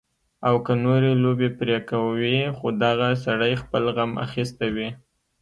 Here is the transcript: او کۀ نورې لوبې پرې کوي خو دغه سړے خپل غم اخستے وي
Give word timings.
او 0.47 0.55
کۀ 0.65 0.73
نورې 0.83 1.11
لوبې 1.23 1.49
پرې 1.57 1.77
کوي 1.89 2.37
خو 2.57 2.67
دغه 2.83 3.07
سړے 3.25 3.51
خپل 3.63 3.83
غم 3.95 4.11
اخستے 4.25 4.67
وي 4.75 4.89